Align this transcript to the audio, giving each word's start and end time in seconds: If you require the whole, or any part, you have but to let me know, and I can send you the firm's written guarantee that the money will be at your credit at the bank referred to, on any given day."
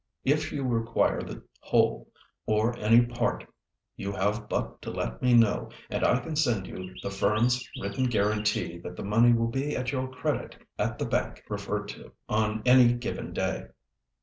If 0.25 0.51
you 0.51 0.63
require 0.63 1.21
the 1.21 1.43
whole, 1.59 2.11
or 2.47 2.75
any 2.79 3.05
part, 3.05 3.45
you 3.95 4.11
have 4.13 4.49
but 4.49 4.81
to 4.81 4.89
let 4.89 5.21
me 5.21 5.35
know, 5.35 5.69
and 5.91 6.03
I 6.03 6.17
can 6.19 6.35
send 6.35 6.65
you 6.65 6.95
the 7.03 7.11
firm's 7.11 7.63
written 7.79 8.05
guarantee 8.05 8.79
that 8.79 8.95
the 8.95 9.03
money 9.05 9.31
will 9.31 9.49
be 9.49 9.77
at 9.77 9.91
your 9.91 10.07
credit 10.07 10.55
at 10.79 10.97
the 10.97 11.05
bank 11.05 11.43
referred 11.49 11.87
to, 11.89 12.13
on 12.27 12.63
any 12.65 12.93
given 12.93 13.31
day." 13.31 13.67